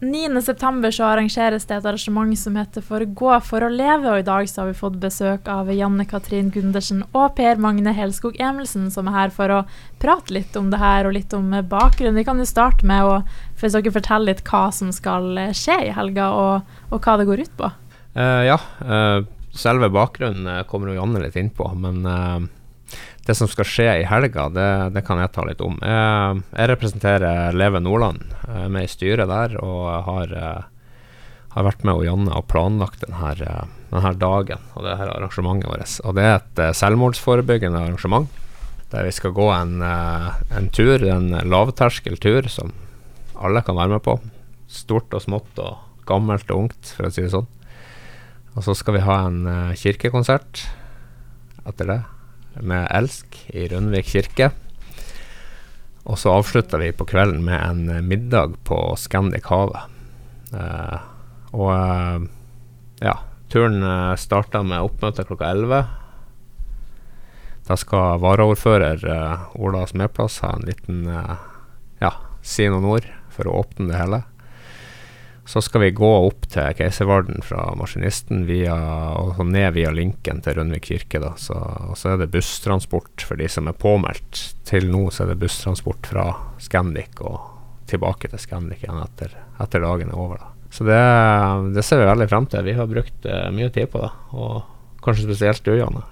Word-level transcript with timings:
9.9 0.00 0.90
så 0.92 1.04
arrangeres 1.08 1.64
det 1.64 1.78
et 1.78 1.86
arrangement 1.88 2.36
som 2.36 2.56
heter 2.58 2.84
For 2.84 3.00
gå 3.16 3.30
for 3.40 3.64
å 3.64 3.70
leve, 3.72 4.10
og 4.10 4.20
i 4.20 4.26
dag 4.26 4.48
så 4.50 4.60
har 4.60 4.68
vi 4.68 4.76
fått 4.76 4.98
besøk 5.00 5.48
av 5.48 5.70
Janne 5.72 6.04
Katrin 6.04 6.50
Gundersen 6.52 7.00
og 7.16 7.30
Per 7.38 7.56
Magne 7.56 7.94
Helskog 7.96 8.36
Emelsen, 8.36 8.90
som 8.92 9.08
er 9.08 9.16
her 9.16 9.32
for 9.32 9.54
å 9.54 9.62
prate 10.02 10.36
litt 10.36 10.58
om 10.60 10.68
det 10.68 10.82
her 10.82 11.08
og 11.08 11.16
litt 11.16 11.32
om 11.32 11.48
bakgrunnen. 11.48 12.18
Vi 12.20 12.26
kan 12.28 12.36
jo 12.36 12.44
starte 12.44 12.84
med 12.84 13.08
å 13.08 13.22
hvis 13.56 13.72
dere 13.72 13.94
fortelle 13.94 14.34
litt 14.34 14.44
hva 14.44 14.66
som 14.68 14.92
skal 14.92 15.32
skje 15.56 15.78
i 15.86 15.96
helga, 15.96 16.28
og, 16.28 16.76
og 16.92 17.00
hva 17.00 17.16
det 17.16 17.28
går 17.30 17.46
ut 17.46 17.56
på. 17.56 17.72
Uh, 18.12 18.44
ja, 18.44 18.60
uh, 18.84 19.24
selve 19.56 19.88
bakgrunnen 19.96 20.68
kommer 20.68 20.92
jo 20.92 21.00
Janne 21.00 21.24
litt 21.24 21.40
inn 21.40 21.48
på, 21.56 21.72
men 21.72 22.04
uh, 22.04 22.44
det 23.26 23.34
som 23.34 23.48
skal 23.50 23.66
skje 23.66 23.88
i 24.00 24.06
helga, 24.06 24.46
det, 24.54 24.70
det 24.94 25.02
kan 25.06 25.18
jeg 25.18 25.32
ta 25.34 25.44
litt 25.46 25.62
om. 25.64 25.76
Jeg, 25.82 26.42
jeg 26.52 26.70
representerer 26.70 27.56
Leve 27.56 27.82
Nordland, 27.82 28.22
jeg 28.46 28.68
er 28.68 28.72
med 28.72 28.86
i 28.86 28.90
styret 28.92 29.30
der, 29.30 29.56
og 29.58 29.88
har, 30.06 30.34
har 31.56 31.66
vært 31.66 31.82
med 31.86 31.98
og 31.98 32.06
Janne 32.06 32.38
og 32.38 32.46
planlagt 32.52 33.02
denne, 33.02 33.66
denne 33.90 34.14
dagen 34.22 34.62
og 34.74 34.86
det 34.86 34.94
her 35.00 35.12
arrangementet 35.16 35.72
vårt. 35.72 35.96
Og 36.06 36.16
det 36.18 36.26
er 36.28 36.38
et 36.38 36.64
selvmordsforebyggende 36.78 37.82
arrangement 37.82 38.30
der 38.92 39.02
vi 39.02 39.14
skal 39.16 39.34
gå 39.34 39.50
en, 39.50 39.80
en 39.82 40.68
tur, 40.70 41.02
en 41.02 41.32
lavterskeltur 41.50 42.46
som 42.52 42.70
alle 43.34 43.62
kan 43.66 43.74
være 43.74 43.96
med 43.96 44.04
på. 44.06 44.20
Stort 44.70 45.14
og 45.18 45.24
smått 45.24 45.58
og 45.58 45.82
gammelt 46.06 46.46
og 46.54 46.68
ungt, 46.68 46.94
for 46.94 47.08
å 47.08 47.10
si 47.10 47.24
det 47.24 47.34
sånn. 47.34 47.48
Og 48.54 48.62
så 48.64 48.76
skal 48.78 48.94
vi 48.96 49.02
ha 49.04 49.24
en 49.26 49.40
kirkekonsert 49.76 50.62
etter 51.66 51.90
det, 51.90 51.98
med 52.60 52.88
Elsk 52.94 53.38
i 53.52 53.66
Rundvik 53.72 54.08
kirke. 54.12 54.50
Og 56.06 56.18
så 56.20 56.36
avslutter 56.36 56.80
vi 56.82 56.92
på 56.94 57.06
kvelden 57.08 57.42
med 57.46 57.58
en 57.58 57.88
uh, 57.90 58.02
middag 58.04 58.54
på 58.66 58.78
Scandic 59.00 59.48
Havet. 59.50 59.92
Uh, 60.54 60.98
og 61.56 62.28
ja, 63.02 63.16
turen 63.50 63.82
uh, 63.82 64.14
starta 64.18 64.62
med 64.62 64.86
oppmøte 64.86 65.26
klokka 65.26 65.50
11. 65.56 65.82
Da 67.66 67.74
skal 67.80 68.20
varaordfører 68.22 69.02
Ola 69.58 69.82
Smedplass 69.90 70.38
ha 70.44 70.52
en 70.54 70.68
liten 70.68 71.00
ja, 71.98 72.12
si 72.46 72.68
noen 72.70 72.86
ord 72.86 73.08
for 73.34 73.50
å 73.50 73.56
åpne 73.64 73.90
det 73.90 73.98
hele. 73.98 74.20
Så 75.46 75.62
skal 75.62 75.80
vi 75.84 75.90
gå 75.94 76.08
opp 76.26 76.48
til 76.50 76.74
Keiservarden 76.74 77.38
fra 77.46 77.68
Maskinisten 77.78 78.42
via, 78.48 78.74
og 79.14 79.38
ned 79.46 79.76
via 79.76 79.92
Linken 79.94 80.40
til 80.42 80.56
Rønvik 80.58 80.88
kirke. 80.88 81.20
Da. 81.22 81.36
Så, 81.38 81.54
så 81.94 82.12
er 82.12 82.24
det 82.24 82.32
busstransport 82.32 83.22
for 83.22 83.38
de 83.38 83.46
som 83.50 83.70
er 83.70 83.76
påmeldt. 83.78 84.40
Til 84.66 84.88
nå 84.90 85.04
så 85.14 85.22
er 85.22 85.30
det 85.32 85.38
busstransport 85.44 86.10
fra 86.10 86.32
Scandic 86.62 87.22
og 87.22 87.38
tilbake 87.86 88.32
til 88.32 88.42
Scandic 88.42 88.82
igjen 88.82 88.98
etter, 89.04 89.36
etter 89.62 89.86
dagen 89.86 90.10
er 90.10 90.18
over. 90.18 90.42
Da. 90.42 90.50
Så 90.74 90.86
det, 90.88 90.98
det, 91.76 91.84
ser 91.86 92.02
vi 92.02 92.08
veldig 92.10 92.28
frem 92.32 92.48
til. 92.50 92.66
Vi 92.66 92.74
har 92.80 92.90
brukt 92.90 93.28
uh, 93.30 93.46
mye 93.54 93.70
tid 93.70 93.92
på 93.92 94.02
det, 94.02 94.10
og 94.34 95.04
kanskje 95.06 95.28
spesielt 95.28 95.62
du, 95.62 95.76
Janne. 95.78 96.02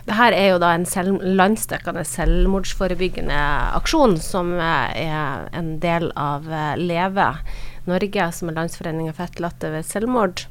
Dette 0.00 0.30
er 0.32 0.54
jo 0.54 0.60
da 0.62 0.72
en 0.72 0.86
selv, 0.88 1.20
landsdekkende 1.20 2.06
selvmordsforebyggende 2.08 3.42
aksjon 3.76 4.16
som 4.24 4.54
er 4.56 5.50
en 5.52 5.74
del 5.82 6.08
av 6.18 6.48
eh, 6.48 6.78
Leve 6.80 7.26
Norge, 7.88 8.30
som 8.36 8.50
er 8.50 8.58
Landsforeningen 8.58 9.16
for 9.16 9.28
etterlatte 9.28 9.70
ved 9.72 9.86
selvmord. 9.88 10.44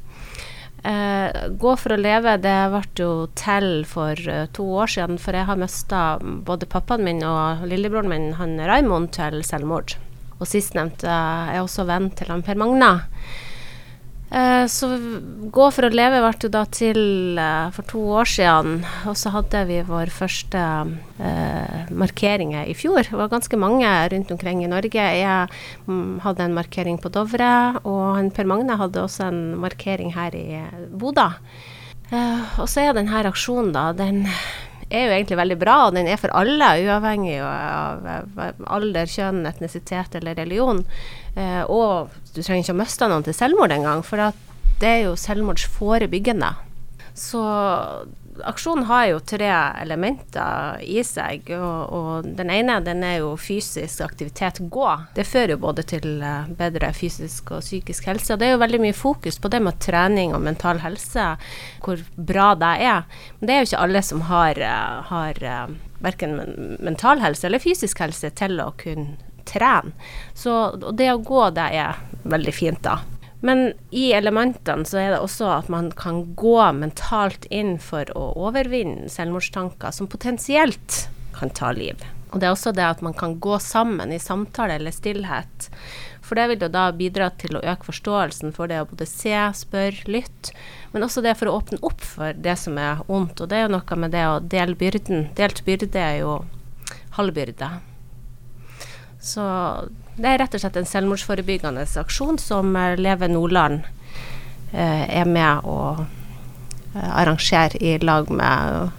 Eh, 0.82 1.48
Gå 1.60 1.74
for 1.76 1.92
å 1.92 2.00
leve, 2.00 2.38
det 2.40 2.56
ble 2.72 2.82
jo 2.96 3.10
til 3.36 3.84
for 3.88 4.16
uh, 4.32 4.46
to 4.56 4.64
år 4.80 4.92
siden, 4.94 5.20
for 5.20 5.36
jeg 5.36 5.48
har 5.48 5.60
mista 5.60 6.04
både 6.20 6.68
pappaen 6.70 7.04
min 7.04 7.20
og 7.26 7.66
lillebroren 7.68 8.08
min, 8.08 8.30
han 8.40 8.56
Raymond, 8.58 9.12
til 9.16 9.42
selvmord. 9.44 9.98
Og 10.40 10.48
sistnevnte 10.48 11.10
er 11.10 11.60
også 11.60 11.84
venn 11.88 12.08
til 12.16 12.32
han 12.32 12.44
Per 12.46 12.56
Magna. 12.56 12.94
Eh, 14.30 14.64
så 14.70 14.88
Gå 15.50 15.64
for 15.74 15.88
å 15.88 15.90
leve 15.90 16.20
ble 16.22 16.30
jo 16.44 16.50
da 16.54 16.62
til 16.70 17.00
eh, 17.40 17.70
for 17.74 17.86
to 17.90 18.02
år 18.20 18.28
siden, 18.30 18.84
og 19.10 19.16
så 19.18 19.32
hadde 19.34 19.64
vi 19.66 19.80
vår 19.88 20.12
første 20.14 20.60
eh, 21.18 21.90
markeringer 21.90 22.70
i 22.70 22.76
fjor. 22.78 23.02
Det 23.08 23.18
var 23.18 23.32
ganske 23.32 23.58
mange 23.58 23.90
rundt 24.12 24.30
omkring 24.30 24.62
i 24.62 24.70
Norge. 24.70 25.08
Jeg 25.18 25.50
mm, 25.90 26.20
hadde 26.22 26.46
en 26.46 26.54
markering 26.54 27.00
på 27.02 27.10
Dovre, 27.10 27.82
og 27.82 28.30
Per 28.36 28.46
Magne 28.46 28.78
hadde 28.78 29.02
også 29.02 29.26
en 29.26 29.42
markering 29.58 30.14
her 30.14 30.38
i 30.38 30.62
Bodø. 30.94 31.26
Eh, 32.10 32.58
og 32.62 32.70
så 32.70 32.84
er 32.84 32.94
denne 32.94 33.26
aksjonen, 33.26 33.74
da, 33.74 33.90
den 33.94 34.24
er 34.90 35.06
jo 35.06 35.14
egentlig 35.14 35.38
veldig 35.38 35.58
bra, 35.60 35.76
og 35.86 35.96
den 35.96 36.08
er 36.10 36.20
for 36.20 36.32
alle, 36.36 36.70
uavhengig 36.84 37.38
av, 37.44 38.06
alder, 38.66 39.10
kjønn, 39.10 39.44
etnisitet 39.48 40.16
eller 40.18 40.38
religion. 40.38 40.82
Eh, 41.36 41.62
og 41.70 42.10
du 42.34 42.42
trenger 42.42 42.64
ikke 42.64 42.76
å 42.76 42.80
miste 42.82 43.10
noen 43.10 43.26
til 43.26 43.36
selvmord 43.36 43.74
engang, 43.74 44.02
for 44.06 44.32
det 44.80 44.90
er 44.90 45.04
jo 45.06 45.16
selvmordsforebyggende. 45.20 46.50
Så 47.14 47.42
aksjonen 48.46 48.86
har 48.88 49.06
jo 49.10 49.20
tre 49.24 49.50
elementer 49.80 50.80
i 50.82 51.02
seg. 51.06 51.50
Og, 51.56 51.92
og, 51.96 52.28
den 52.38 52.50
ene 52.52 52.78
den 52.84 53.04
er 53.06 53.20
jo 53.20 53.34
fysisk 53.40 54.02
aktivitet, 54.04 54.60
gå. 54.72 54.88
Det 55.16 55.26
fører 55.28 55.54
jo 55.54 55.60
både 55.62 55.84
til 55.94 56.22
eh, 56.24 56.50
bedre 56.58 56.92
fysisk 56.96 57.52
og 57.56 57.64
psykisk 57.64 58.08
helse. 58.10 58.32
Og 58.34 58.40
det 58.40 58.48
er 58.48 58.54
jo 58.56 58.62
veldig 58.64 58.82
mye 58.86 58.96
fokus 58.96 59.40
på 59.40 59.52
det 59.52 59.62
med 59.64 59.80
trening 59.82 60.34
og 60.36 60.44
mental 60.44 60.82
helse, 60.84 61.34
hvor 61.84 62.02
bra 62.16 62.52
det 62.58 62.74
er. 62.90 63.06
Men 63.38 63.48
det 63.48 63.54
er 63.54 63.62
jo 63.62 63.70
ikke 63.70 63.84
alle 63.86 64.04
som 64.10 64.26
har, 64.30 64.60
eh, 64.70 65.12
har 65.12 65.44
eh, 65.54 65.78
verken 66.00 66.38
mental 66.80 67.20
helse 67.24 67.46
eller 67.48 67.62
fysisk 67.62 68.00
helse 68.04 68.32
til 68.36 68.60
å 68.62 68.72
kunne 68.80 69.16
trene. 69.48 69.94
Så 70.34 70.76
det 70.96 71.10
å 71.12 71.22
gå, 71.24 71.46
det 71.56 71.70
er 71.80 71.98
veldig 72.28 72.54
fint, 72.54 72.82
da. 72.84 73.00
Men 73.40 73.72
i 73.90 74.10
elementene 74.12 74.84
så 74.84 75.00
er 75.00 75.14
det 75.14 75.22
også 75.24 75.48
at 75.54 75.70
man 75.72 75.88
kan 75.96 76.22
gå 76.36 76.56
mentalt 76.76 77.46
inn 77.48 77.78
for 77.80 78.10
å 78.16 78.30
overvinne 78.36 79.08
selvmordstanker 79.12 79.94
som 79.96 80.10
potensielt 80.12 81.06
kan 81.36 81.52
ta 81.56 81.72
liv. 81.72 81.96
Og 82.30 82.38
det 82.38 82.46
er 82.46 82.54
også 82.54 82.72
det 82.76 82.84
at 82.86 83.00
man 83.02 83.14
kan 83.16 83.38
gå 83.42 83.56
sammen 83.62 84.12
i 84.14 84.20
samtale 84.22 84.76
eller 84.78 84.94
stillhet. 84.94 85.70
For 86.22 86.38
det 86.38 86.46
vil 86.50 86.62
jo 86.62 86.70
da 86.70 86.84
bidra 86.94 87.30
til 87.40 87.56
å 87.58 87.62
øke 87.64 87.88
forståelsen 87.88 88.52
for 88.54 88.70
det 88.70 88.82
å 88.82 88.86
både 88.86 89.08
se, 89.08 89.34
spørre, 89.58 90.04
lytte. 90.06 90.54
Men 90.92 91.06
også 91.06 91.24
det 91.24 91.34
for 91.40 91.50
å 91.50 91.56
åpne 91.58 91.80
opp 91.86 92.04
for 92.06 92.36
det 92.36 92.54
som 92.60 92.78
er 92.78 93.02
ondt. 93.10 93.40
Og 93.40 93.50
det 93.50 93.58
er 93.58 93.66
jo 93.66 93.74
noe 93.74 93.98
med 93.98 94.14
det 94.14 94.26
å 94.28 94.38
dele 94.52 94.78
byrden. 94.78 95.30
Delt 95.38 95.64
byrde 95.66 96.04
er 96.04 96.20
jo 96.20 96.36
halv 97.16 97.34
byrde. 97.34 97.72
Så 99.20 99.42
det 100.20 100.28
er 100.28 100.42
rett 100.42 100.54
og 100.54 100.62
slett 100.62 100.78
en 100.80 100.88
selvmordsforebyggende 100.88 101.86
aksjon 102.00 102.38
som 102.40 102.74
eh, 102.76 102.96
Leve 103.00 103.28
Nordland 103.30 103.86
eh, 104.72 105.04
er 105.20 105.28
med 105.28 105.64
å 105.68 105.78
eh, 106.94 107.10
arrangere 107.22 107.80
i 107.80 107.96
lag 108.02 108.30
med 108.30 108.90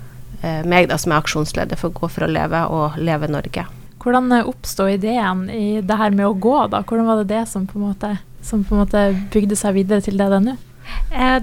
eh, 0.42 0.64
meg, 0.66 0.90
da, 0.90 0.98
som 1.02 1.14
er 1.14 1.22
aksjonsleder 1.22 1.80
for 1.80 1.94
Gå 1.96 2.09
for 2.12 2.28
å 2.28 2.32
leve 2.32 2.64
og 2.74 2.98
Leve 3.02 3.30
Norge. 3.32 3.68
Hvordan 4.02 4.34
oppsto 4.42 4.88
ideen 4.90 5.46
i 5.54 5.82
det 5.86 5.98
her 6.00 6.14
med 6.16 6.26
å 6.26 6.34
gå, 6.34 6.58
da? 6.74 6.82
Hvordan 6.82 7.06
var 7.06 7.22
det 7.22 7.30
det 7.36 7.46
som 7.52 7.68
på 7.70 7.78
en 7.78 7.92
måte, 7.92 8.16
som 8.42 8.64
på 8.66 8.74
en 8.74 8.82
måte 8.82 9.03
bygde 9.34 9.58
seg 9.59 9.78
videre 9.78 10.02
til 10.02 10.18
det 10.18 10.32
det 10.32 10.40
er 10.40 10.48
nå? 10.48 10.58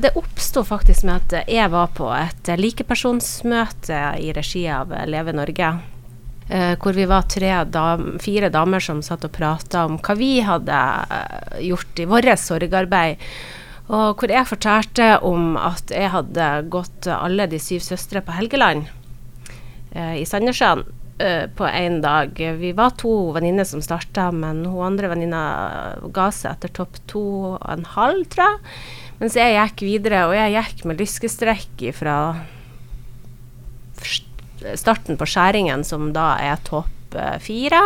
Det 0.02 0.10
oppsto 0.18 0.64
faktisk 0.66 1.06
med 1.06 1.22
at 1.22 1.46
jeg 1.48 1.70
var 1.70 1.92
på 1.94 2.08
et 2.12 2.50
likepersonsmøte 2.58 4.00
i 4.18 4.32
regi 4.34 4.64
av 4.74 4.90
Leve 5.06 5.32
Norge. 5.38 5.70
Uh, 6.48 6.74
hvor 6.80 6.96
vi 6.96 7.04
var 7.04 7.26
dam, 7.68 8.18
fire 8.24 8.48
damer 8.48 8.80
som 8.80 9.02
satt 9.04 9.26
og 9.26 9.34
prata 9.36 9.84
om 9.84 9.98
hva 10.00 10.14
vi 10.16 10.40
hadde 10.40 10.72
uh, 10.72 11.58
gjort 11.60 12.00
i 12.00 12.06
vårt 12.08 12.38
sorgarbeid. 12.40 13.20
Og 13.88 14.16
hvor 14.16 14.32
jeg 14.32 14.48
fortalte 14.48 15.18
om 15.24 15.56
at 15.60 15.92
jeg 15.92 16.08
hadde 16.12 16.46
gått 16.68 17.08
alle 17.08 17.46
de 17.48 17.60
syv 17.60 17.80
søstre 17.80 18.20
på 18.20 18.34
Helgeland 18.36 18.84
eh, 19.96 20.20
i 20.20 20.26
Sandnessjøen 20.28 20.82
på 21.56 21.64
én 21.64 21.96
dag. 22.04 22.36
Vi 22.36 22.74
var 22.76 22.92
to 23.00 23.32
venninner 23.34 23.64
som 23.64 23.80
starta, 23.82 24.28
men 24.30 24.60
hun 24.68 24.84
andre 24.86 25.08
venninna 25.10 25.40
ga 26.14 26.28
seg 26.30 26.52
etter 26.52 26.74
topp 26.76 27.00
to 27.10 27.24
og 27.54 27.64
en 27.72 27.88
halv, 27.96 28.28
tror 28.28 28.44
jeg. 28.44 28.76
Mens 29.18 29.40
jeg 29.40 29.56
gikk 29.56 29.82
videre, 29.88 30.26
og 30.28 30.36
jeg 30.36 30.54
gikk 30.54 30.84
med 30.86 31.00
lyskestrekk 31.00 31.88
fra 31.96 32.18
starten 34.78 35.18
på 35.18 35.28
skjæringen, 35.28 35.84
som 35.86 36.12
da 36.16 36.32
er 36.42 36.60
topp 36.66 37.16
uh, 37.16 37.36
fire. 37.42 37.80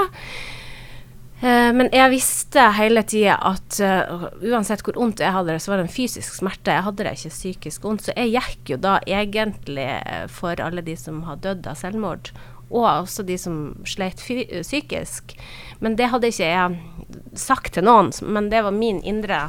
Uh, 1.43 1.71
men 1.75 1.89
jeg 1.93 2.13
visste 2.13 2.69
hele 2.77 3.03
tida 3.09 3.35
at 3.51 3.81
uh, 3.83 4.29
uansett 4.47 4.85
hvor 4.87 5.01
vondt 5.01 5.25
jeg 5.25 5.35
hadde 5.35 5.55
det, 5.55 5.63
så 5.65 5.73
var 5.73 5.83
det 5.83 5.89
en 5.89 5.97
fysisk 5.97 6.39
smerte. 6.39 6.75
Jeg 6.77 6.87
hadde 6.87 7.07
det 7.07 7.17
ikke 7.19 7.35
psykisk 7.35 7.89
vondt. 7.89 8.07
Så 8.07 8.17
jeg 8.17 8.35
gikk 8.37 8.75
jo 8.75 8.81
da 8.83 8.99
egentlig 9.07 9.91
for 10.33 10.63
alle 10.63 10.85
de 10.87 10.97
som 10.99 11.25
har 11.29 11.43
dødd 11.43 11.69
av 11.71 11.79
selvmord, 11.81 12.33
og 12.73 12.87
også 12.89 13.27
de 13.29 13.37
som 13.41 13.59
sleit 13.85 14.23
psykisk. 14.23 15.37
Men 15.85 15.99
det 15.99 16.09
hadde 16.13 16.31
ikke 16.33 16.49
jeg 16.49 17.37
sagt 17.37 17.75
til 17.77 17.85
noen. 17.85 18.13
Men 18.25 18.49
det 18.53 18.63
var 18.65 18.73
min 18.73 19.03
indre, 19.05 19.45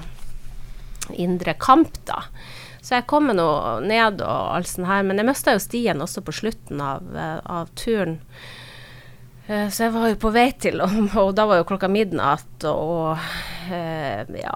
indre 1.14 1.56
kamp, 1.56 1.96
da. 2.10 2.26
Så 2.84 2.98
jeg 2.98 3.08
kom 3.08 3.30
meg 3.30 3.38
nå 3.40 3.48
ned 3.88 4.20
og 4.26 4.58
alt 4.58 4.68
sånt 4.68 4.90
her. 4.90 5.06
Men 5.08 5.22
jeg 5.22 5.30
mista 5.30 5.56
jo 5.56 5.64
stien 5.64 6.04
også 6.04 6.24
på 6.26 6.36
slutten 6.36 6.84
av, 6.84 7.08
eh, 7.16 7.40
av 7.48 7.72
turen. 7.80 8.20
Eh, 9.48 9.70
så 9.72 9.86
jeg 9.86 9.94
var 9.96 10.12
jo 10.12 10.20
på 10.24 10.32
vei 10.36 10.50
til, 10.56 10.84
og, 10.84 10.94
og 11.24 11.34
da 11.36 11.48
var 11.50 11.60
jo 11.60 11.68
klokka 11.68 11.90
midnatt, 11.92 12.68
og 12.70 13.20
eh, 13.72 14.24
ja 14.40 14.54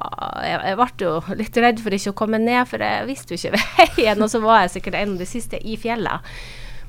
jeg, 0.47 0.61
jeg 0.63 0.77
ble 0.79 0.87
jo 1.03 1.39
litt 1.39 1.59
redd 1.59 1.81
for 1.83 1.97
ikke 1.97 2.13
å 2.13 2.19
komme 2.23 2.39
ned, 2.39 2.61
for 2.69 2.83
jeg 2.83 3.07
visste 3.09 3.35
jo 3.35 3.41
ikke 3.41 3.63
veien, 3.97 4.23
og 4.23 4.31
så 4.31 4.43
var 4.43 4.63
jeg 4.63 4.77
sikkert 4.77 5.01
en 5.01 5.17
av 5.17 5.23
de 5.23 5.27
siste 5.27 5.59
i 5.59 5.75
fjellet. 5.79 6.31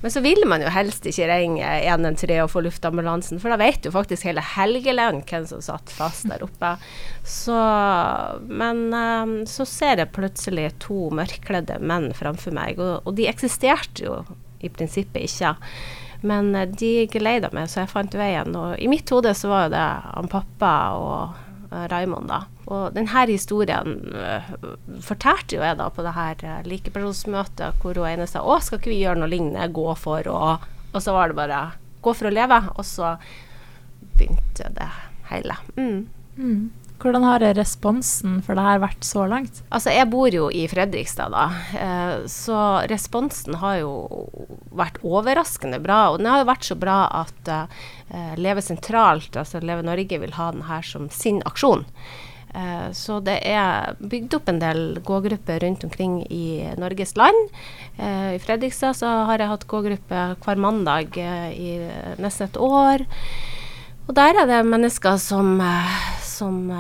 Men 0.01 0.11
så 0.15 0.21
ville 0.23 0.47
man 0.47 0.63
jo 0.63 0.71
helst 0.71 1.07
ikke 1.11 1.27
ringe 1.27 1.67
113 1.67 2.37
og 2.45 2.51
få 2.53 2.63
luftambulansen, 2.63 3.41
for 3.43 3.51
da 3.51 3.59
vet 3.59 3.87
jo 3.87 3.93
faktisk 3.95 4.29
hele 4.29 4.45
Helgeland 4.55 5.25
hvem 5.27 5.47
som 5.51 5.63
satt 5.65 5.91
fast 5.91 6.29
der 6.31 6.45
oppe. 6.47 6.75
Så, 7.27 7.57
men 8.47 8.85
um, 8.95 9.35
så 9.51 9.67
ser 9.67 10.05
jeg 10.05 10.15
plutselig 10.15 10.71
to 10.85 11.09
mørkkledde 11.15 11.81
menn 11.83 12.13
framfor 12.15 12.55
meg, 12.55 12.79
og, 12.79 13.01
og, 13.03 13.17
de 13.19 13.27
eksisterte 13.31 14.07
jo 14.07 14.21
i 14.63 14.71
prinsippet 14.71 15.27
ikke. 15.27 15.57
Men 16.23 16.53
uh, 16.55 16.67
de 16.71 17.09
geleida 17.11 17.51
meg, 17.55 17.67
så 17.67 17.83
jeg 17.83 17.91
fant 17.91 18.15
veien. 18.19 18.55
Og 18.55 18.79
i 18.79 18.91
mitt 18.91 19.11
hode 19.11 19.35
så 19.35 19.51
var 19.51 19.67
jo 19.67 19.75
det 19.75 19.89
han 20.07 20.31
pappa 20.31 20.77
og 20.95 21.43
uh, 21.73 21.85
Raymond, 21.91 22.31
da. 22.31 22.45
Og 22.69 22.95
denne 22.97 23.25
historien 23.31 23.95
uh, 24.13 24.49
fortalte 25.05 25.57
jo 25.57 25.65
jeg 25.65 25.79
da 25.81 25.89
på 25.93 26.05
det 26.05 26.15
her 26.17 26.43
uh, 26.45 26.57
likepersonsmøtet, 26.69 27.81
hvor 27.83 27.99
hun 27.99 28.11
ene 28.11 28.29
sa 28.29 28.45
å, 28.45 28.59
skal 28.63 28.81
ikke 28.81 28.93
vi 28.93 29.03
gjøre 29.03 29.23
noe 29.23 29.33
lignende, 29.33 29.71
gå 29.73 29.89
for 29.99 30.29
å 30.29 30.41
Og 30.93 31.01
så 31.05 31.13
var 31.13 31.29
det 31.29 31.37
bare 31.37 31.63
gå 32.05 32.15
for 32.17 32.29
å 32.29 32.33
leve, 32.33 32.61
og 32.75 32.85
så 32.87 33.17
begynte 34.19 34.71
det 34.77 34.89
hele. 35.31 35.57
Mm. 35.77 36.07
Mm. 36.39 36.63
Hvordan 36.99 37.23
har 37.23 37.45
responsen 37.55 38.41
for 38.43 38.59
det 38.59 38.65
her 38.67 38.81
vært 38.83 39.05
så 39.07 39.23
langt? 39.31 39.61
Altså, 39.71 39.93
jeg 39.95 40.09
bor 40.11 40.35
jo 40.35 40.49
i 40.51 40.65
Fredrikstad, 40.71 41.31
da. 41.31 41.45
Eh, 41.79 42.15
så 42.31 42.63
responsen 42.91 43.61
har 43.61 43.77
jo 43.85 43.93
vært 44.75 44.99
overraskende 45.07 45.79
bra. 45.83 46.09
Og 46.11 46.19
den 46.19 46.31
har 46.31 46.43
jo 46.43 46.49
vært 46.51 46.67
så 46.67 46.79
bra 46.79 46.99
at 47.21 47.53
eh, 47.55 48.35
Leve 48.41 48.65
sentralt, 48.67 49.31
altså 49.39 49.63
Leve 49.63 49.87
Norge, 49.87 50.19
vil 50.19 50.35
ha 50.41 50.51
den 50.55 50.67
her 50.67 50.83
som 50.83 51.07
sin 51.15 51.39
aksjon. 51.47 51.87
Eh, 52.55 52.93
så 52.93 53.19
det 53.21 53.39
er 53.47 53.99
bygd 54.01 54.39
opp 54.39 54.49
en 54.49 54.61
del 54.63 54.83
gågrupper 55.05 55.61
rundt 55.65 55.85
omkring 55.85 56.21
i 56.33 56.69
Norges 56.81 57.17
land. 57.17 57.53
Eh, 57.99 58.35
I 58.37 58.43
Fredrikstad 58.43 58.97
så 58.97 59.11
har 59.29 59.39
jeg 59.41 59.53
hatt 59.53 59.69
gågruppe 59.69 60.25
hver 60.45 60.61
mandag 60.61 61.19
eh, 61.21 61.51
i 61.53 61.71
nesten 62.23 62.49
et 62.49 62.61
år. 62.61 63.05
Og 64.09 64.15
der 64.17 64.41
er 64.41 64.49
det 64.49 64.63
mennesker 64.65 65.19
som, 65.21 65.59
som 66.25 66.71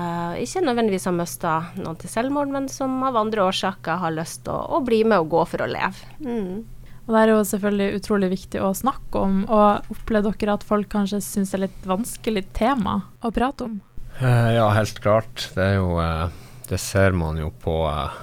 ikke 0.41 0.63
nødvendigvis 0.65 1.05
har 1.05 1.13
mista 1.13 1.59
noen 1.77 1.99
til 2.01 2.09
selvmord, 2.09 2.49
men 2.49 2.71
som 2.73 2.95
av 3.05 3.19
andre 3.21 3.45
årsaker 3.45 4.01
har 4.01 4.15
lyst 4.17 4.47
til 4.47 4.55
å, 4.55 4.79
å, 4.79 4.81
bli 4.81 5.03
med 5.05 5.21
og 5.21 5.35
gå 5.35 5.43
for 5.51 5.67
å 5.67 5.69
leve. 5.69 6.09
Mm. 6.25 6.65
Og 7.05 7.13
Det 7.13 7.21
er 7.21 7.33
jo 7.35 7.43
selvfølgelig 7.51 8.01
utrolig 8.01 8.31
viktig 8.33 8.63
å 8.65 8.73
snakke 8.77 9.21
om. 9.21 9.43
og 9.45 9.93
Opplever 9.93 10.41
dere 10.41 10.57
at 10.57 10.65
folk 10.65 10.89
kanskje 10.93 11.21
syns 11.25 11.53
det 11.53 11.59
er 11.59 11.65
litt 11.67 11.91
vanskelig 11.93 12.47
tema 12.57 13.03
å 13.21 13.33
prate 13.33 13.69
om? 13.69 13.77
Uh, 14.23 14.55
ja, 14.55 14.69
helt 14.75 14.99
klart. 14.99 15.51
Det 15.55 15.63
er 15.63 15.77
jo 15.77 15.93
uh, 15.95 16.27
Det 16.69 16.79
ser 16.83 17.15
man 17.15 17.37
jo 17.39 17.53
på 17.63 17.75
uh, 17.87 18.17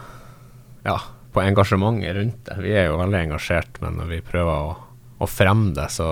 Ja, 0.83 0.97
på 1.31 1.43
engasjementet 1.43 2.17
rundt 2.17 2.41
det. 2.49 2.57
Vi 2.63 2.73
er 2.75 2.89
jo 2.89 2.97
veldig 2.99 3.21
engasjert, 3.21 3.79
men 3.83 3.95
når 3.99 4.09
vi 4.11 4.23
prøver 4.23 4.65
å, 4.67 4.73
å 5.23 5.27
fremme 5.27 5.71
det, 5.75 5.87
så, 5.95 6.09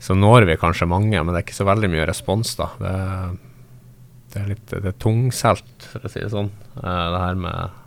så 0.00 0.16
når 0.16 0.44
vi 0.48 0.58
kanskje 0.60 0.88
mange, 0.88 1.16
men 1.16 1.32
det 1.32 1.40
er 1.40 1.46
ikke 1.46 1.56
så 1.56 1.66
veldig 1.68 1.90
mye 1.92 2.06
respons, 2.08 2.52
da. 2.60 2.68
Det, 2.80 2.94
det 4.32 4.40
er 4.40 4.50
litt 4.52 4.72
det 4.72 4.92
er 4.92 4.96
tungselt, 5.02 5.88
for 5.92 6.04
å 6.04 6.12
si 6.12 6.22
det 6.22 6.32
sånn. 6.32 6.52
det 6.76 7.20
her 7.24 7.40
med, 7.40 7.80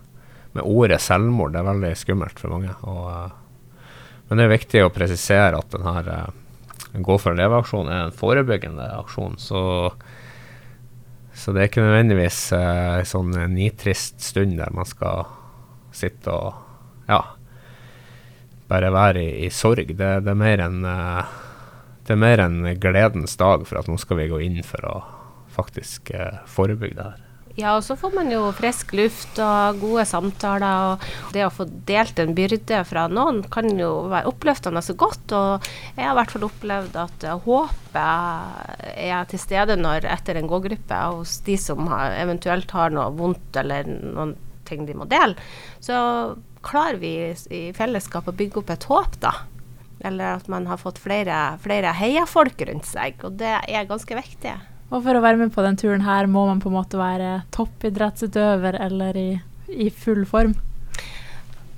med, 0.57 0.63
ordet 0.65 0.99
selvmord, 1.01 1.55
det 1.55 1.63
er 1.63 1.69
veldig 1.69 1.93
skummelt 2.01 2.41
for 2.41 2.53
mange. 2.53 2.73
Og, 2.89 3.79
men 4.27 4.41
det 4.41 4.45
er 4.45 4.53
viktig 4.53 4.83
å 4.85 4.93
presisere 4.93 5.61
at 5.61 5.73
den 5.73 5.89
her 5.89 6.15
Gå 6.93 7.15
for 7.17 7.33
å 7.33 7.37
leve-aksjonen 7.39 7.89
er 7.89 8.03
en 8.03 8.13
forebyggende 8.13 8.83
aksjon. 8.99 9.39
så 9.41 9.61
så 11.33 11.53
det 11.53 11.61
er 11.61 11.69
ikke 11.69 11.85
nødvendigvis 11.85 12.41
uh, 12.53 12.99
en 12.99 13.09
sånn 13.09 13.31
nitrist 13.53 14.21
stund 14.21 14.59
der 14.59 14.73
man 14.75 14.87
skal 14.87 15.25
sitte 15.93 16.33
og 16.33 17.09
ja, 17.09 17.19
bare 18.69 18.91
være 18.93 19.23
i, 19.23 19.47
i 19.47 19.49
sorg. 19.53 19.95
Det, 19.97 20.11
det, 20.25 20.31
er 20.31 20.39
mer 20.39 20.63
en 20.65 20.85
uh, 20.85 21.33
det 22.05 22.15
er 22.15 22.21
mer 22.21 22.43
en 22.43 22.61
gledens 22.81 23.37
dag 23.39 23.65
for 23.67 23.81
at 23.81 23.89
nå 23.89 23.97
skal 24.01 24.19
vi 24.21 24.29
gå 24.31 24.41
inn 24.45 24.61
for 24.67 24.89
å 24.89 24.95
faktisk 25.53 26.13
uh, 26.17 26.43
forebygge 26.49 26.97
det 26.99 27.09
her. 27.11 27.22
Ja, 27.53 27.75
og 27.77 27.83
så 27.85 27.93
får 27.93 28.15
man 28.15 28.31
jo 28.33 28.47
frisk 28.57 28.95
luft 28.97 29.37
og 29.37 29.77
gode 29.83 30.07
samtaler. 30.09 30.95
Og 30.95 31.33
det 31.35 31.43
å 31.45 31.51
få 31.53 31.67
delt 31.85 32.17
en 32.17 32.33
byrde 32.33 32.79
fra 32.89 33.05
noen 33.11 33.43
kan 33.53 33.69
jo 33.77 34.07
være 34.09 34.31
oppløftende 34.31 34.81
så 34.81 34.95
godt. 34.97 35.35
Og 35.37 35.67
jeg 35.93 36.01
har 36.01 36.15
i 36.15 36.17
hvert 36.17 36.33
fall 36.33 36.47
opplevd 36.49 36.97
at 37.03 37.27
håpet 37.45 38.89
er 38.95 39.29
til 39.29 39.43
stede 39.43 39.77
når 39.77 40.09
etter 40.15 40.41
en 40.41 40.49
gågruppe 40.49 41.03
hos 41.13 41.37
de 41.45 41.59
som 41.61 41.85
har, 41.93 42.17
eventuelt 42.23 42.73
har 42.73 42.95
noe 42.95 43.13
vondt 43.21 43.61
eller 43.61 43.85
noen 43.85 44.33
ting 44.65 44.87
de 44.89 44.97
må 44.97 45.05
dele. 45.11 45.37
Så 45.83 45.95
klarer 46.65 46.97
vi 46.97 47.15
i 47.53 47.63
fellesskap 47.77 48.31
å 48.31 48.37
bygge 48.39 48.63
opp 48.63 48.73
et 48.73 48.89
håp, 48.89 49.21
da. 49.21 49.37
Eller 50.01 50.39
at 50.39 50.49
man 50.49 50.65
har 50.65 50.81
fått 50.81 50.97
flere, 50.99 51.59
flere 51.61 51.93
heiafolk 52.01 52.65
rundt 52.65 52.89
seg. 52.89 53.21
Og 53.21 53.37
det 53.37 53.59
er 53.61 53.91
ganske 53.91 54.17
viktig. 54.17 54.57
Og 54.93 55.01
for 55.01 55.17
å 55.17 55.23
være 55.23 55.39
med 55.41 55.53
på 55.55 55.63
den 55.65 55.77
turen 55.79 56.05
her, 56.05 56.29
må 56.29 56.45
man 56.45 56.61
på 56.61 56.69
en 56.69 56.77
måte 56.77 56.99
være 56.99 57.41
toppidrettsutøver 57.55 58.77
eller 58.77 59.17
i, 59.17 59.29
i 59.73 59.89
full 59.89 60.21
form? 60.29 60.53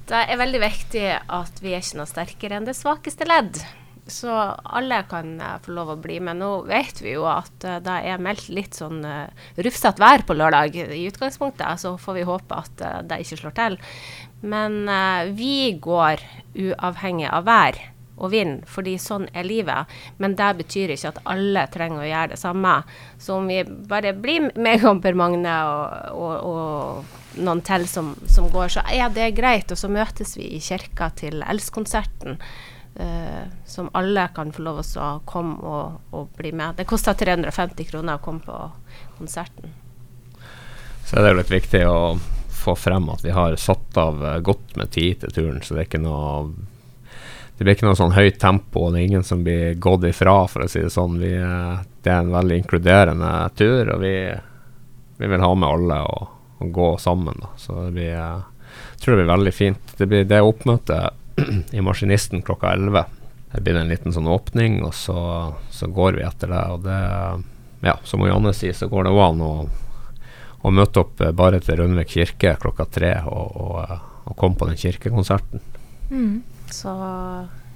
Det 0.06 0.20
er 0.20 0.38
veldig 0.38 0.62
viktig 0.62 1.06
at 1.16 1.64
vi 1.64 1.74
er 1.74 1.82
ikke 1.82 2.02
noe 2.02 2.12
sterkere 2.12 2.60
enn 2.60 2.68
det 2.68 2.76
svakeste 2.78 3.26
ledd. 3.26 3.58
Så 4.06 4.30
alle 4.30 5.00
kan 5.10 5.32
uh, 5.42 5.56
få 5.64 5.74
lov 5.74 5.96
å 5.96 5.98
bli 5.98 6.20
med. 6.22 6.38
Nå 6.38 6.68
vet 6.68 7.00
vi 7.02 7.16
jo 7.16 7.24
at 7.26 7.66
uh, 7.66 7.80
det 7.82 7.96
er 8.12 8.22
meldt 8.22 8.52
litt 8.54 8.78
sånn 8.78 9.00
uh, 9.02 9.32
rufsete 9.58 10.04
vær 10.04 10.28
på 10.28 10.36
lørdag 10.38 10.78
i 10.84 11.08
utgangspunktet, 11.08 11.82
så 11.82 11.96
får 11.98 12.20
vi 12.20 12.28
håpe 12.28 12.60
at 12.60 12.86
det 13.08 13.24
ikke 13.24 13.40
slår 13.40 13.58
til. 13.58 13.80
Men 14.46 14.84
vi 15.34 15.74
går 15.82 16.22
uavhengig 16.54 17.32
av 17.34 17.48
vær 17.48 17.80
og 18.16 18.32
vinne, 18.32 18.64
fordi 18.70 18.96
sånn 19.02 19.28
er 19.36 19.48
livet. 19.48 19.92
Men 20.22 20.38
det 20.40 20.52
betyr 20.62 20.94
ikke 20.96 21.12
at 21.14 21.22
alle 21.32 21.66
trenger 21.74 22.04
å 22.04 22.08
gjøre 22.10 22.34
det 22.34 22.40
samme. 22.40 22.76
Så 23.20 23.40
om 23.40 23.50
vi 23.52 23.62
bare 23.66 24.16
blir 24.16 24.52
med 24.56 24.86
Per 25.04 25.18
Magne 25.20 25.56
og, 25.68 26.14
og, 26.16 26.36
og 26.52 27.42
noen 27.44 27.64
til 27.66 27.88
som, 27.92 28.14
som, 28.32 28.48
går, 28.52 28.78
så 28.78 28.86
er 28.88 29.12
det 29.14 29.34
greit. 29.38 29.72
Og 29.72 29.80
så 29.80 29.92
møtes 29.92 30.36
vi 30.40 30.54
i 30.56 30.64
kirka 30.64 31.12
til 31.20 31.44
Elsk-konserten. 31.44 32.40
Uh, 32.96 33.44
som 33.68 33.90
alle 33.92 34.30
kan 34.32 34.54
få 34.56 34.64
lov 34.64 34.78
å 34.80 35.08
komme 35.28 35.58
og, 35.68 35.98
og, 36.16 36.30
bli 36.38 36.54
med. 36.56 36.78
Det 36.78 36.86
koster 36.88 37.18
350 37.20 37.90
kroner 37.90 38.16
å 38.16 38.24
komme 38.24 38.40
på 38.46 38.56
konserten. 39.18 39.74
Så 41.04 41.20
er 41.20 41.26
det 41.26 41.34
litt 41.42 41.52
viktig 41.52 41.82
å 41.92 42.16
få 42.56 42.78
frem 42.80 43.10
at 43.12 43.26
vi 43.26 43.36
har 43.36 43.58
satt 43.60 44.00
av 44.00 44.24
godt 44.48 44.80
med 44.80 44.94
tid 44.96 45.20
til 45.26 45.36
turen, 45.36 45.60
så 45.60 45.76
det 45.76 45.84
er 45.84 45.90
ikke 45.90 46.02
noe 46.06 46.56
det 47.58 47.64
blir 47.64 47.78
ikke 47.78 47.88
noe 47.88 47.96
sånn 47.96 48.16
høyt 48.16 48.40
tempo, 48.42 48.88
og 48.88 48.94
det 48.94 49.00
er 49.00 49.08
ingen 49.10 49.24
som 49.24 49.44
blir 49.46 49.78
gått 49.80 50.04
ifra, 50.10 50.42
for 50.52 50.66
å 50.66 50.68
si 50.68 50.82
det 50.84 50.92
sånn. 50.92 51.16
Vi, 51.22 51.32
det 52.04 52.12
er 52.12 52.18
en 52.20 52.34
veldig 52.34 52.58
inkluderende 52.60 53.30
tur, 53.56 53.94
og 53.94 54.02
vi, 54.04 54.16
vi 55.18 55.30
vil 55.32 55.44
ha 55.46 55.52
med 55.56 55.70
alle 55.70 56.00
og, 56.04 56.34
og 56.60 56.74
gå 56.76 56.90
sammen. 57.00 57.40
Da. 57.40 57.54
Så 57.56 57.78
det 57.86 57.94
blir, 57.96 58.12
jeg 58.12 59.00
tror 59.00 59.16
det 59.16 59.22
blir 59.22 59.32
veldig 59.32 59.54
fint. 59.56 59.94
Det 59.96 60.08
blir 60.12 60.28
det 60.28 60.42
oppmøtet 60.44 61.40
i 61.80 61.84
Maskinisten 61.86 62.44
klokka 62.44 62.74
11. 62.76 63.06
Det 63.54 63.62
blir 63.64 63.80
en 63.80 63.94
liten 63.94 64.12
sånn 64.12 64.28
åpning, 64.28 64.82
og 64.84 64.92
så, 64.94 65.20
så 65.72 65.88
går 65.88 66.20
vi 66.20 66.26
etter 66.28 66.52
det. 66.52 66.64
Og 66.76 66.84
det, 66.84 66.98
ja, 67.88 67.94
som 68.04 68.26
Janne 68.28 68.52
sier, 68.58 68.76
så 68.76 68.90
går 68.92 69.08
det 69.08 69.14
òg 69.16 69.22
an 69.30 69.46
å, 69.46 69.54
å, 70.60 70.74
møte 70.76 71.06
opp 71.06 71.24
bare 71.40 71.64
til 71.64 71.80
Rønvik 71.80 72.12
kirke 72.18 72.58
klokka 72.60 72.90
tre 73.00 73.14
og, 73.32 73.56
og, 73.64 73.96
og 74.28 74.36
komme 74.36 74.60
på 74.60 74.68
den 74.68 74.82
kirkekonserten. 74.84 75.64
Mm. 76.12 76.44
Så 76.74 76.96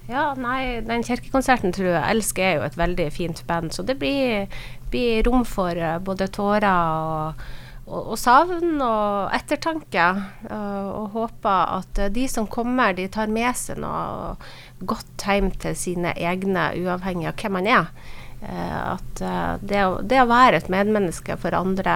ja, 0.09 0.31
nei, 0.41 0.81
den 0.81 1.03
kirkekonserten 1.05 1.73
tror 1.75 1.91
jeg 1.91 2.15
Elsk 2.15 2.39
er 2.41 2.57
jo 2.57 2.65
et 2.65 2.77
veldig 2.79 3.07
fint 3.13 3.43
band, 3.45 3.73
så 3.75 3.85
det 3.85 3.99
blir, 4.01 4.47
blir 4.89 5.21
rom 5.27 5.45
for 5.45 5.77
uh, 5.77 5.99
både 6.01 6.31
tårer 6.33 6.65
og, 6.65 7.43
og, 7.85 7.99
og, 7.99 8.15
savn 8.17 8.79
og 8.81 9.35
ettertanke. 9.37 10.07
Og, 10.49 10.87
og 11.03 11.11
håper 11.17 11.75
at 11.77 12.01
uh, 12.01 12.09
de 12.15 12.25
som 12.31 12.49
kommer, 12.49 12.97
de 12.97 13.05
tar 13.13 13.29
med 13.29 13.53
seg 13.57 13.83
noe 13.83 14.33
godt 14.81 15.27
hjem 15.27 15.51
til 15.61 15.77
sine 15.77 16.15
egne, 16.17 16.71
uavhengig 16.81 17.29
av 17.29 17.37
hvem 17.37 17.59
man 17.59 17.69
er. 17.69 17.93
At 18.39 19.19
det, 19.19 19.79
det, 20.07 20.21
å, 20.23 20.27
være 20.29 20.61
et 20.61 20.69
medmenneske 20.71 21.35
for 21.41 21.51
andre, 21.57 21.95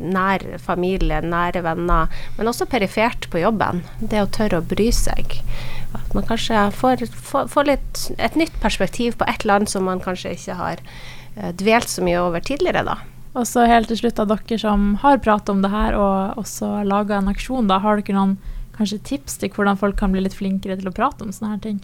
nær 0.00 0.46
familie, 0.64 1.18
nære 1.20 1.60
venner, 1.66 2.08
men 2.38 2.48
også 2.48 2.64
perifert 2.72 3.28
på 3.28 3.42
jobben, 3.42 3.82
det 4.00 4.22
å 4.24 4.30
tørre 4.32 4.62
å 4.62 4.64
bry 4.64 4.88
seg. 4.96 5.36
At 5.96 6.14
man 6.16 6.26
kanskje 6.28 6.68
får, 6.76 7.04
får, 7.28 7.50
får 7.52 7.68
litt, 7.68 8.06
et 8.18 8.38
nytt 8.38 8.56
perspektiv 8.62 9.18
på 9.20 9.28
et 9.30 9.46
land 9.48 9.70
som 9.72 9.86
man 9.88 10.02
kanskje 10.04 10.34
ikke 10.36 10.56
har 10.58 10.82
uh, 11.36 11.52
dvelt 11.56 11.90
så 11.92 12.04
mye 12.06 12.22
over 12.22 12.44
tidligere, 12.44 12.84
da. 12.86 13.00
Og 13.36 13.44
så 13.48 13.66
helt 13.68 13.90
til 13.92 14.00
slutt, 14.00 14.20
av 14.22 14.30
dere 14.32 14.58
som 14.60 14.94
har 15.02 15.20
pratet 15.24 15.52
om 15.52 15.60
det 15.64 15.72
her 15.72 15.96
og 15.98 16.38
også 16.40 16.86
laga 16.88 17.18
en 17.18 17.28
aksjon, 17.32 17.68
da, 17.68 17.82
har 17.84 18.00
dere 18.00 18.16
noen 18.16 18.38
kanskje 18.76 19.02
tips 19.08 19.38
til 19.40 19.52
hvordan 19.52 19.78
folk 19.80 19.98
kan 20.00 20.12
bli 20.12 20.24
litt 20.24 20.36
flinkere 20.36 20.78
til 20.80 20.88
å 20.88 20.94
prate 20.96 21.24
om 21.24 21.32
sånne 21.32 21.54
her 21.54 21.62
ting? 21.64 21.78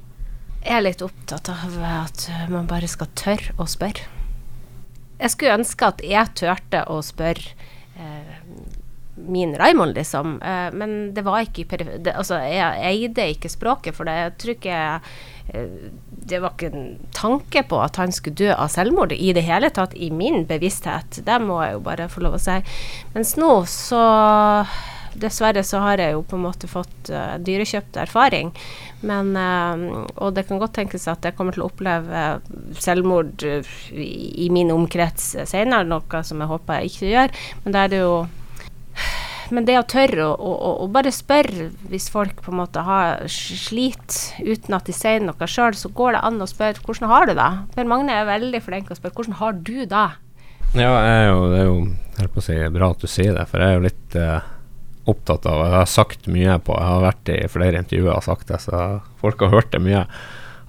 Jeg 0.62 0.78
er 0.78 0.84
litt 0.84 1.02
opptatt 1.04 1.48
av 1.50 1.78
at 1.82 2.28
man 2.52 2.68
bare 2.70 2.88
skal 2.88 3.10
tørre 3.18 3.56
å 3.60 3.66
spørre. 3.68 4.04
Jeg 5.22 5.34
skulle 5.34 5.58
ønske 5.58 5.88
at 5.88 6.02
jeg 6.06 6.34
turte 6.38 6.82
å 6.90 7.00
spørre 7.04 7.54
eh, 7.98 8.36
min 9.28 9.56
Raymond, 9.58 9.94
liksom. 9.94 10.42
Eh, 10.42 10.70
men 10.72 11.14
det 11.14 11.22
var 11.22 11.44
ikke 11.44 11.78
det, 11.78 12.14
Altså, 12.14 12.40
jeg 12.42 12.86
eide 12.88 13.28
ikke 13.34 13.50
språket 13.52 13.96
for 13.96 14.08
det. 14.08 14.16
Jeg 14.18 14.34
tror 14.38 14.54
ikke 14.56 14.78
eh, 15.54 15.90
Det 16.08 16.40
var 16.42 16.54
ikke 16.54 16.72
en 16.72 16.88
tanke 17.14 17.64
på 17.68 17.82
at 17.82 17.98
han 18.00 18.14
skulle 18.14 18.38
dø 18.38 18.52
av 18.54 18.70
selvmord 18.72 19.12
i 19.12 19.32
det 19.34 19.44
hele 19.46 19.70
tatt, 19.74 19.94
i 19.94 20.10
min 20.10 20.46
bevissthet. 20.46 21.22
Det 21.26 21.40
må 21.42 21.60
jeg 21.64 21.76
jo 21.76 21.84
bare 21.86 22.08
få 22.12 22.24
lov 22.24 22.38
å 22.38 22.42
si. 22.42 22.58
Mens 23.14 23.36
nå 23.40 23.54
så 23.70 24.02
Dessverre 25.12 25.60
så 25.64 25.82
har 25.84 26.00
jeg 26.00 26.14
jo 26.14 26.22
på 26.24 26.38
en 26.38 26.44
måte 26.46 26.68
fått 26.70 27.10
uh, 27.12 27.36
dyrekjøpt 27.44 27.98
erfaring. 28.00 28.52
Men, 29.04 29.34
uh, 29.36 30.06
og 30.16 30.32
det 30.36 30.46
kan 30.48 30.60
godt 30.62 30.76
tenkes 30.78 31.04
at 31.10 31.26
jeg 31.26 31.36
kommer 31.36 31.52
til 31.52 31.66
å 31.66 31.68
oppleve 31.68 32.22
selvmord 32.80 33.44
i, 33.44 33.60
i, 34.46 34.48
min 34.54 34.72
omkrets 34.72 35.34
senere, 35.50 35.84
noe 35.88 36.22
som 36.24 36.40
jeg 36.40 36.52
håper 36.54 36.80
jeg 36.80 36.92
ikke 36.92 37.10
gjør. 37.12 37.36
Men 37.64 37.76
da 37.76 37.84
er 37.84 37.92
det 37.92 38.00
jo 38.00 38.14
men 39.52 39.66
det 39.68 39.74
å 39.76 39.84
tørre 39.84 40.30
å, 40.32 40.32
å, 40.32 40.70
å, 40.84 40.86
bare 40.92 41.12
spørre 41.12 41.68
hvis 41.90 42.08
folk 42.12 42.40
på 42.44 42.52
en 42.54 42.60
måte 42.62 42.84
har 42.86 43.26
slit 43.28 44.16
uten 44.40 44.76
at 44.76 44.88
de 44.88 44.94
sier 44.96 45.20
noe 45.20 45.48
sjøl, 45.50 45.76
så 45.76 45.90
går 45.92 46.16
det 46.16 46.22
an 46.24 46.40
å 46.40 46.48
spørre 46.48 46.80
hvordan 46.86 47.10
har 47.10 47.28
du 47.28 47.34
det? 47.36 47.50
Per 47.74 47.88
Magne 47.88 48.16
er 48.16 48.30
veldig 48.30 48.62
flink 48.64 48.88
til 48.88 48.96
å 48.96 49.00
spørre 49.00 49.18
hvordan 49.18 49.38
har 49.42 49.58
du 49.60 49.76
det? 49.90 50.06
Ja, 50.72 50.94
er 51.04 51.26
jo, 51.28 51.42
det 51.52 51.58
er 51.60 51.68
jo 51.68 51.76
jeg 52.16 52.32
på 52.32 52.40
å 52.40 52.46
si, 52.46 52.56
bra 52.72 52.90
at 52.94 53.04
du 53.04 53.10
sier 53.10 53.36
det, 53.36 53.44
for 53.50 53.60
jeg 53.60 53.68
er 53.68 53.76
jo 53.76 53.84
litt 53.84 54.16
eh, 54.16 54.48
opptatt 55.12 55.48
av 55.50 55.66
Jeg 55.66 55.74
har 55.74 55.90
sagt 55.90 56.30
mye 56.30 56.56
på 56.62 56.76
Jeg 56.78 56.88
har 56.88 57.04
vært 57.04 57.32
i 57.34 57.38
flere 57.50 57.82
intervjuer 57.82 58.14
og 58.14 58.24
sagt 58.24 58.48
det, 58.48 58.62
så 58.64 58.80
folk 59.20 59.44
har 59.44 59.52
hørt 59.52 59.72
det 59.74 59.82
mye. 59.84 60.06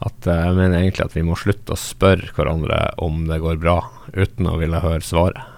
At 0.03 0.27
eh, 0.27 0.43
jeg 0.43 0.59
mener 0.59 0.81
egentlig 0.81 1.07
at 1.07 1.15
vi 1.15 1.23
må 1.23 1.39
slutte 1.39 1.77
å 1.77 1.79
spørre 1.79 2.35
hverandre 2.35 2.83
om 3.03 3.23
det 3.31 3.39
går 3.43 3.63
bra, 3.63 3.79
uten 4.11 4.51
å 4.51 4.59
ville 4.59 4.83
høre 4.83 5.03
svaret 5.07 5.52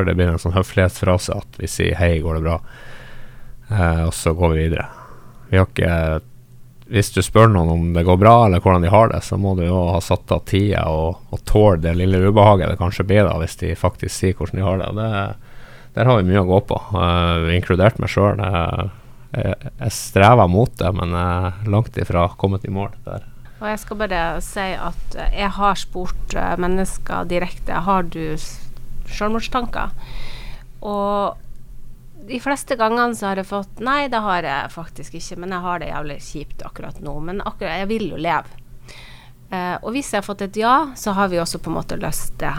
for 0.00 0.08
det 0.08 0.16
blir 0.16 0.32
en 0.32 0.40
sånn 0.40 0.56
høflighetsfrase 0.56 1.36
at 1.36 1.60
vi 1.60 1.68
sier 1.68 1.98
'hei, 1.98 2.22
går 2.24 2.38
det 2.38 2.44
bra', 2.46 2.60
eh, 3.70 4.02
og 4.06 4.14
så 4.16 4.32
går 4.32 4.54
vi 4.54 4.64
videre. 4.64 4.86
Vi 5.50 5.58
har 5.58 5.66
ikke 5.66 6.22
Hvis 6.90 7.12
du 7.14 7.22
spør 7.22 7.46
noen 7.46 7.68
om 7.70 7.92
det 7.94 8.02
går 8.02 8.16
bra, 8.18 8.46
eller 8.46 8.58
hvordan 8.58 8.82
de 8.82 8.90
har 8.90 9.08
det, 9.12 9.22
så 9.22 9.36
må 9.38 9.54
du 9.54 9.62
jo 9.62 9.92
ha 9.92 10.00
satt 10.00 10.32
av 10.32 10.40
tida 10.42 10.88
og, 10.90 11.20
og 11.30 11.44
tåle 11.46 11.78
det 11.78 11.94
lille 11.94 12.18
ubehaget 12.18 12.66
det 12.66 12.80
kanskje 12.80 13.06
blir 13.06 13.28
da, 13.28 13.36
hvis 13.38 13.54
de 13.60 13.76
faktisk 13.78 14.10
sier 14.10 14.34
hvordan 14.34 14.58
de 14.58 14.64
har 14.66 14.78
det. 14.78 14.88
det 14.96 15.36
der 15.94 16.04
har 16.04 16.18
vi 16.18 16.26
mye 16.26 16.42
å 16.42 16.48
gå 16.48 16.60
på, 16.66 16.80
eh, 16.98 17.54
inkludert 17.54 18.00
meg 18.02 18.10
sjøl. 18.10 18.42
Jeg, 18.42 19.54
jeg 19.78 19.92
strever 19.94 20.50
mot 20.50 20.74
det, 20.82 20.90
men 20.92 21.14
jeg 21.14 21.52
er 21.52 21.70
langt 21.70 21.96
ifra 21.96 22.26
kommet 22.36 22.66
i 22.66 22.74
mål 22.74 22.90
der. 23.04 23.22
Og 23.60 23.68
jeg 23.68 23.78
skal 23.82 24.00
bare 24.00 24.40
si 24.42 24.66
at 24.72 25.16
jeg 25.30 25.50
har 25.58 25.78
spurt 25.78 26.34
eh, 26.34 26.56
mennesker 26.58 27.28
direkte 27.28 27.84
har 27.86 28.08
du 28.08 28.34
selvmordstanker. 29.18 29.94
Og 30.86 31.46
de 32.28 32.40
fleste 32.40 32.76
gangene 32.76 33.16
så 33.16 33.30
har 33.30 33.40
jeg 33.40 33.48
fått 33.48 33.80
Nei, 33.84 34.04
det 34.12 34.20
har 34.22 34.44
jeg 34.44 34.72
faktisk 34.74 35.16
ikke, 35.18 35.38
men 35.40 35.54
jeg 35.56 35.64
har 35.66 35.80
det 35.80 35.92
jævlig 35.92 36.18
kjipt 36.24 36.64
akkurat 36.66 37.00
nå. 37.04 37.16
Men 37.24 37.44
akkurat, 37.44 37.80
jeg 37.80 37.90
vil 37.90 38.10
jo 38.12 38.20
leve. 38.20 38.60
Eh, 39.50 39.76
og 39.82 39.90
hvis 39.94 40.12
jeg 40.12 40.20
har 40.20 40.28
fått 40.28 40.44
et 40.46 40.60
ja, 40.60 40.74
så 40.96 41.14
har 41.16 41.30
vi 41.32 41.40
også 41.42 41.58
på 41.62 41.72
en 41.72 41.78
måte 41.80 41.98
løst 41.98 42.36
det. 42.42 42.54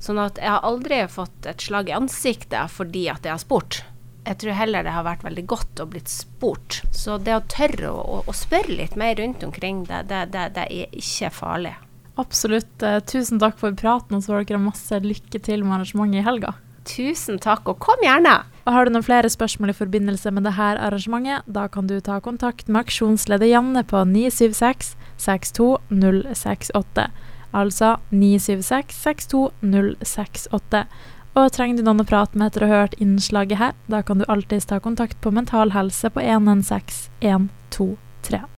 Sånn 0.00 0.20
at 0.22 0.40
jeg 0.40 0.48
har 0.48 0.64
aldri 0.64 1.02
fått 1.12 1.48
et 1.50 1.60
slag 1.66 1.90
i 1.90 1.96
ansiktet 1.96 2.72
fordi 2.72 3.08
at 3.12 3.26
jeg 3.26 3.34
har 3.34 3.42
spurt. 3.42 3.82
Jeg 4.24 4.38
tror 4.40 4.56
heller 4.56 4.84
det 4.84 4.94
har 4.94 5.04
vært 5.04 5.24
veldig 5.24 5.44
godt 5.48 5.82
å 5.82 5.88
blitt 5.90 6.10
spurt. 6.12 6.80
Så 6.92 7.18
det 7.20 7.36
å 7.36 7.44
tørre 7.50 7.92
å, 7.92 8.20
å 8.24 8.36
spørre 8.36 8.78
litt 8.78 8.96
mer 9.00 9.16
rundt 9.20 9.44
omkring 9.44 9.84
det, 9.88 10.04
det, 10.12 10.26
det, 10.32 10.48
det 10.56 10.66
er 10.68 10.98
ikke 11.02 11.32
farlig. 11.34 11.76
Absolutt. 12.18 12.82
Eh, 12.82 13.00
tusen 13.06 13.38
takk 13.40 13.58
for 13.60 13.76
praten, 13.76 14.16
og 14.16 14.24
så 14.24 14.34
får 14.34 14.48
dere 14.48 14.62
masse 14.62 15.00
lykke 15.04 15.40
til 15.42 15.64
med 15.64 15.78
arrangementet 15.78 16.20
i 16.20 16.26
helga. 16.26 16.54
Tusen 16.88 17.38
takk, 17.38 17.68
og 17.68 17.78
kom 17.82 18.00
gjerne! 18.02 18.40
Og 18.66 18.72
Har 18.72 18.84
du 18.84 18.92
noen 18.92 19.04
flere 19.04 19.28
spørsmål 19.30 19.72
i 19.72 19.76
forbindelse 19.76 20.30
med 20.34 20.44
dette 20.48 20.68
arrangementet, 20.80 21.46
da 21.46 21.66
kan 21.68 21.86
du 21.86 22.00
ta 22.00 22.20
kontakt 22.20 22.68
med 22.68 22.84
aksjonsleder 22.86 23.48
Janne 23.50 23.84
på 23.84 24.04
976 24.04 24.96
62068. 25.20 27.08
Altså 27.52 27.96
976 28.10 28.94
62068. 28.94 30.84
Og 31.38 31.52
trenger 31.54 31.78
du 31.78 31.86
noen 31.86 32.02
å 32.02 32.08
prate 32.08 32.38
med 32.38 32.50
etter 32.50 32.66
å 32.66 32.70
ha 32.70 32.80
hørt 32.82 32.96
innslaget 33.02 33.60
her, 33.60 33.74
da 33.90 34.02
kan 34.02 34.18
du 34.18 34.26
alltids 34.28 34.66
ta 34.70 34.80
kontakt 34.82 35.20
på 35.22 35.32
Mental 35.34 35.74
Helse 35.76 36.10
på 36.10 36.22
116 36.22 37.10
123. 37.22 38.42